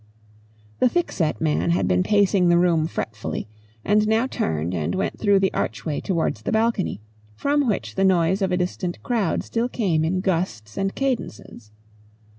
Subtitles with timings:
[0.79, 3.47] The thickset man had been pacing the room fretfully,
[3.85, 7.01] and now turned and went through the archway towards the balcony,
[7.35, 11.71] from which the noise of a distant crowd still came in gusts and cadences.